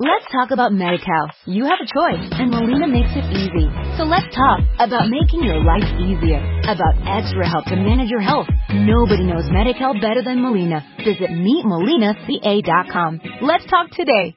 [0.00, 1.30] Let's talk about MediCal.
[1.46, 3.70] You have a choice, and Molina makes it easy.
[3.96, 8.48] So let's talk about making your life easier, about extra help to manage your health.
[8.74, 10.82] Nobody knows MediCal better than Molina.
[10.98, 13.20] Visit meetmolinaca.com.
[13.42, 14.34] Let's talk today.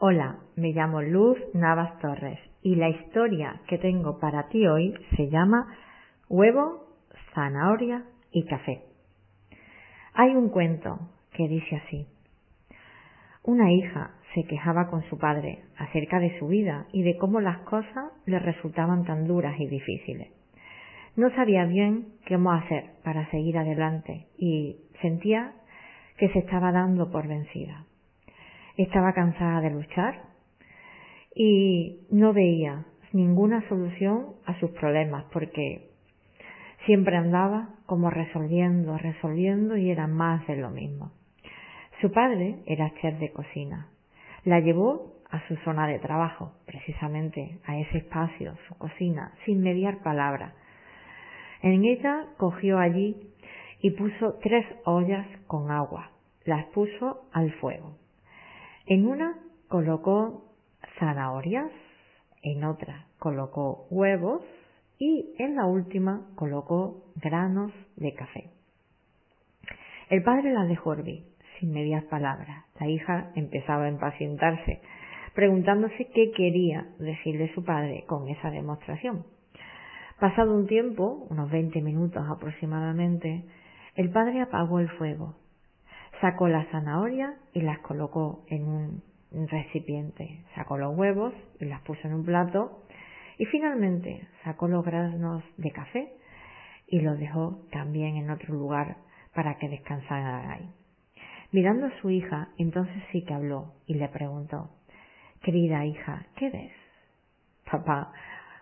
[0.00, 5.30] Hola, me llamo Luz Navas Torres y la historia que tengo para ti hoy se
[5.30, 5.68] llama
[6.28, 6.88] Huevo,
[7.32, 8.02] zanahoria
[8.32, 8.82] y café.
[10.14, 10.98] Hay un cuento
[11.32, 12.08] que dice así.
[13.44, 17.58] Una hija se quejaba con su padre acerca de su vida y de cómo las
[17.60, 20.28] cosas le resultaban tan duras y difíciles.
[21.16, 25.52] No sabía bien cómo hacer para seguir adelante y sentía
[26.18, 27.84] que se estaba dando por vencida.
[28.76, 30.22] Estaba cansada de luchar
[31.34, 35.90] y no veía ninguna solución a sus problemas porque
[36.86, 41.10] siempre andaba como resolviendo, resolviendo y era más de lo mismo.
[42.02, 43.86] Su padre era chef de cocina.
[44.42, 50.02] La llevó a su zona de trabajo, precisamente a ese espacio, su cocina, sin mediar
[50.02, 50.52] palabra.
[51.62, 53.30] En ella cogió allí
[53.80, 56.10] y puso tres ollas con agua.
[56.44, 57.96] Las puso al fuego.
[58.86, 60.52] En una colocó
[60.98, 61.70] zanahorias,
[62.42, 64.42] en otra colocó huevos
[64.98, 68.50] y en la última colocó granos de café.
[70.10, 71.31] El padre la dejó hervir,
[71.62, 72.64] sin medias palabras.
[72.80, 74.82] La hija empezaba a impacientarse,
[75.32, 79.24] preguntándose qué quería decirle su padre con esa demostración.
[80.18, 83.44] Pasado un tiempo, unos veinte minutos aproximadamente,
[83.94, 85.36] el padre apagó el fuego
[86.20, 89.02] Sacó las zanahorias y las colocó en un
[89.48, 90.44] recipiente.
[90.54, 92.84] Sacó los huevos y las puso en un plato.
[93.38, 96.12] Y finalmente sacó los granos de café
[96.86, 98.98] y los dejó también en otro lugar
[99.34, 100.81] para que descansaran ahí.
[101.52, 104.70] Mirando a su hija, entonces sí que habló y le preguntó,
[105.42, 106.72] Querida hija, ¿qué ves?
[107.70, 108.10] Papá,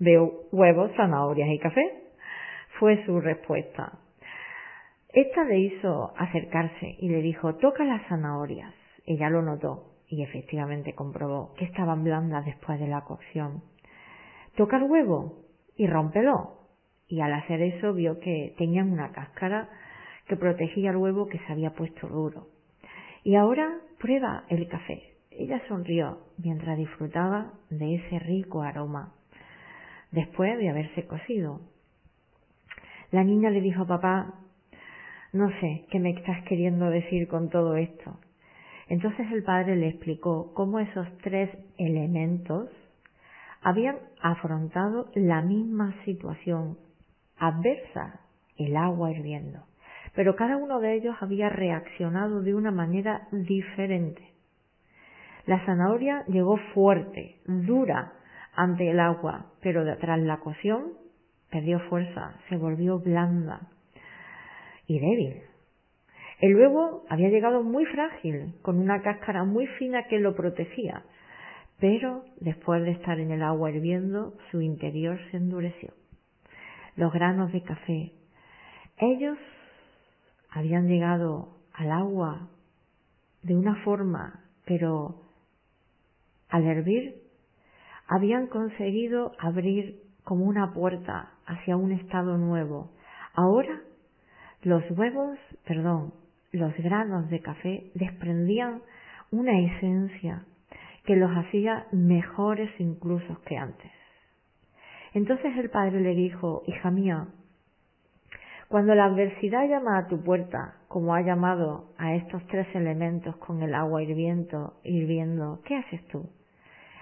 [0.00, 2.02] veo huevos, zanahorias y café.
[2.80, 4.00] Fue su respuesta.
[5.10, 8.74] Esta le hizo acercarse y le dijo, toca las zanahorias.
[9.06, 13.62] Ella lo notó y efectivamente comprobó que estaban blandas después de la cocción.
[14.56, 15.44] Toca el huevo
[15.76, 16.58] y rómpelo.
[17.06, 19.68] Y al hacer eso vio que tenían una cáscara
[20.26, 22.51] que protegía el huevo que se había puesto duro.
[23.24, 25.14] Y ahora prueba el café.
[25.30, 29.14] Ella sonrió mientras disfrutaba de ese rico aroma
[30.10, 31.60] después de haberse cocido.
[33.10, 34.34] La niña le dijo a papá
[35.32, 38.18] no sé qué me estás queriendo decir con todo esto.
[38.88, 42.68] Entonces el padre le explicó cómo esos tres elementos
[43.62, 46.76] habían afrontado la misma situación
[47.38, 48.20] adversa,
[48.58, 49.64] el agua hirviendo,
[50.14, 54.32] pero cada uno de ellos había reaccionado de una manera diferente.
[55.46, 58.12] La zanahoria llegó fuerte, dura
[58.54, 60.92] ante el agua, pero tras la cocción
[61.50, 63.68] perdió fuerza, se volvió blanda,
[64.86, 65.42] y débil.
[66.40, 71.04] El huevo había llegado muy frágil, con una cáscara muy fina que lo protegía,
[71.78, 75.92] pero después de estar en el agua hirviendo, su interior se endureció.
[76.96, 78.12] Los granos de café,
[78.98, 79.38] ellos
[80.52, 82.48] habían llegado al agua
[83.42, 85.22] de una forma, pero
[86.48, 87.16] al hervir
[88.06, 92.90] habían conseguido abrir como una puerta hacia un estado nuevo.
[93.34, 93.80] Ahora
[94.62, 96.12] los huevos, perdón,
[96.52, 98.82] los granos de café desprendían
[99.30, 100.44] una esencia
[101.04, 103.90] que los hacía mejores incluso que antes.
[105.14, 107.26] Entonces el padre le dijo, hija mía,
[108.72, 113.62] cuando la adversidad llama a tu puerta, como ha llamado a estos tres elementos con
[113.62, 116.30] el agua hirviendo, hirviendo, ¿qué haces tú?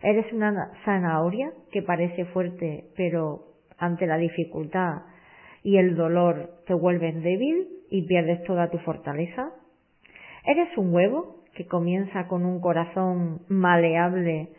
[0.00, 3.46] ¿Eres una zanahoria que parece fuerte, pero
[3.78, 5.02] ante la dificultad
[5.64, 9.50] y el dolor te vuelves débil y pierdes toda tu fortaleza?
[10.44, 14.50] ¿Eres un huevo que comienza con un corazón maleable,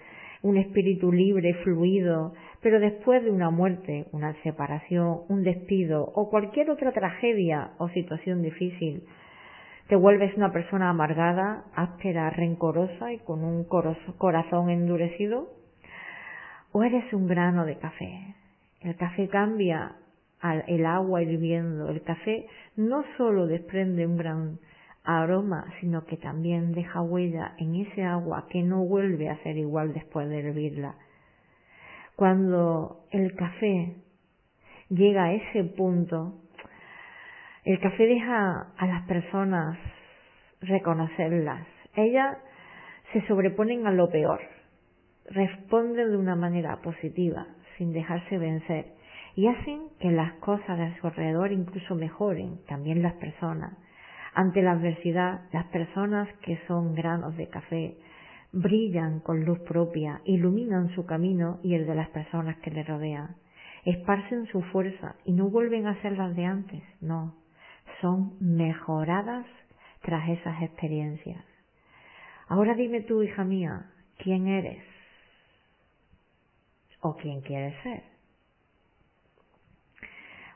[0.42, 6.70] un espíritu libre, fluido, pero después de una muerte, una separación, un despido o cualquier
[6.70, 9.04] otra tragedia o situación difícil,
[9.88, 15.50] te vuelves una persona amargada, áspera, rencorosa y con un corazón endurecido?
[16.74, 18.36] ¿O eres un grano de café?
[18.82, 19.96] El café cambia
[20.68, 21.90] el agua hirviendo.
[21.90, 24.60] El café no solo desprende un gran
[25.04, 29.94] aroma, sino que también deja huella en ese agua que no vuelve a ser igual
[29.94, 30.96] después de hervirla.
[32.18, 33.94] Cuando el café
[34.90, 36.34] llega a ese punto,
[37.64, 39.78] el café deja a las personas
[40.60, 41.68] reconocerlas.
[41.96, 42.40] Ellas
[43.14, 44.42] se sobreponen a lo peor,
[45.30, 47.46] responden de una manera positiva,
[47.78, 48.88] sin dejarse vencer,
[49.36, 53.78] y hacen que las cosas de su alrededor incluso mejoren, también las personas.
[54.34, 57.96] Ante la adversidad, las personas que son granos de café
[58.52, 63.36] brillan con luz propia, iluminan su camino y el de las personas que le rodean.
[63.86, 67.36] Esparcen su fuerza y no vuelven a ser las de antes, no,
[68.02, 69.46] son mejoradas
[70.02, 71.44] tras esas experiencias.
[72.48, 74.84] Ahora dime tú, hija mía, ¿quién eres?
[77.02, 78.04] ¿O quién quieres ser?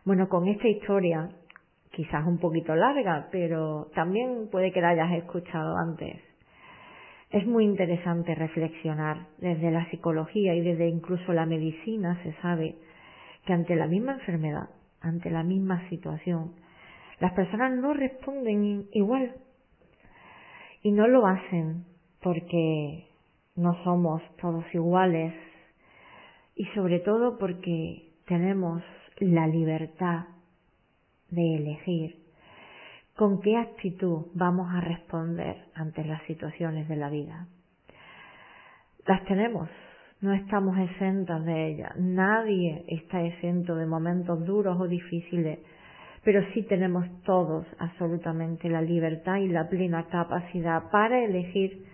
[0.04, 1.30] Bueno, con esta historia,
[1.92, 6.20] quizás un poquito larga, pero también puede que la hayas escuchado antes,
[7.32, 9.28] es muy interesante reflexionar.
[9.38, 12.76] Desde la psicología y desde incluso la medicina se sabe
[13.46, 14.70] que ante la misma enfermedad,
[15.00, 16.54] ante la misma situación,
[17.20, 19.36] las personas no responden igual.
[20.84, 21.86] Y no lo hacen
[22.22, 23.08] porque
[23.56, 25.34] no somos todos iguales
[26.56, 28.84] y sobre todo porque tenemos
[29.20, 30.26] la libertad
[31.30, 32.21] de elegir
[33.22, 37.46] con qué actitud vamos a responder ante las situaciones de la vida.
[39.06, 39.70] Las tenemos,
[40.22, 45.60] no estamos exentas de ellas, nadie está exento de momentos duros o difíciles,
[46.24, 51.86] pero sí tenemos todos absolutamente la libertad y la plena capacidad para elegir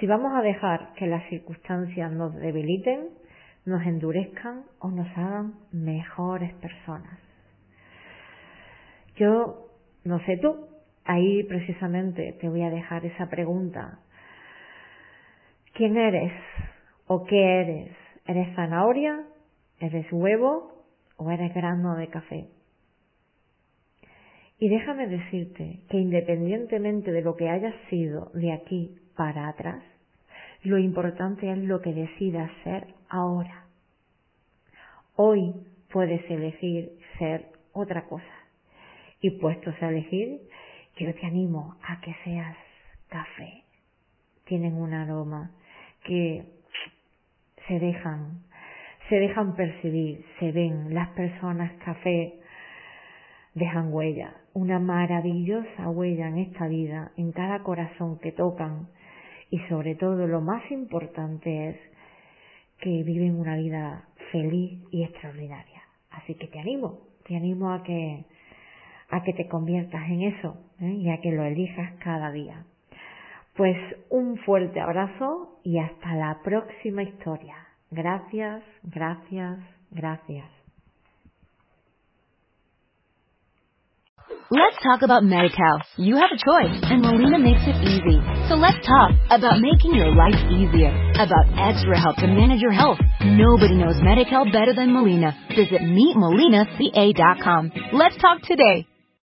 [0.00, 3.10] si vamos a dejar que las circunstancias nos debiliten,
[3.64, 7.16] nos endurezcan o nos hagan mejores personas.
[9.14, 9.67] Yo
[10.08, 10.56] no sé tú,
[11.04, 13.98] ahí precisamente te voy a dejar esa pregunta.
[15.74, 16.32] ¿Quién eres
[17.06, 17.92] o qué eres?
[18.26, 19.26] ¿Eres zanahoria?
[19.78, 20.72] ¿Eres huevo?
[21.18, 22.48] ¿O eres grano de café?
[24.58, 29.82] Y déjame decirte que independientemente de lo que hayas sido de aquí para atrás,
[30.62, 33.66] lo importante es lo que decidas ser ahora.
[35.16, 35.52] Hoy
[35.92, 37.44] puedes elegir ser
[37.74, 38.37] otra cosa
[39.20, 40.40] y puestos a elegir,
[40.96, 42.56] yo te animo a que seas
[43.08, 43.64] café.
[44.44, 45.50] Tienen un aroma
[46.04, 46.44] que
[47.66, 48.42] se dejan,
[49.08, 50.94] se dejan percibir, se ven.
[50.94, 52.40] Las personas café
[53.54, 58.88] dejan huella, una maravillosa huella en esta vida, en cada corazón que tocan
[59.50, 61.76] y sobre todo lo más importante es
[62.80, 65.82] que viven una vida feliz y extraordinaria.
[66.10, 68.24] Así que te animo, te animo a que
[69.10, 70.92] a que te conviertas en eso ¿eh?
[70.92, 72.64] y a que lo elijas cada día.
[73.56, 73.76] Pues
[74.10, 77.56] un fuerte abrazo y hasta la próxima historia.
[77.90, 79.58] Gracias, gracias,
[79.90, 80.46] gracias.
[84.50, 85.82] Let's talk about MediCal.
[85.98, 88.16] You have a choice, and Molina makes it easy.
[88.48, 90.88] So let's talk about making your life easier,
[91.20, 92.98] about extra help to manage your health.
[93.20, 95.36] Nobody knows MediCal better than Molina.
[95.50, 97.72] Visit meetmolinaca.com.
[97.92, 98.86] Let's talk today.